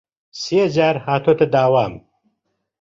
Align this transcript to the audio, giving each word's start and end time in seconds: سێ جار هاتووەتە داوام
سێ 0.41 0.61
جار 0.75 0.95
هاتووەتە 1.05 1.45
داوام 1.53 1.93